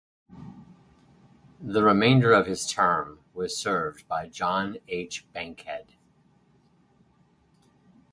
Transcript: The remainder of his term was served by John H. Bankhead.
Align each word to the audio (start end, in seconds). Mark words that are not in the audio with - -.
The 1.61 1.83
remainder 1.83 2.33
of 2.33 2.47
his 2.47 2.65
term 2.65 3.19
was 3.35 3.55
served 3.55 4.07
by 4.07 4.29
John 4.29 4.77
H. 4.87 5.31
Bankhead. 5.31 5.93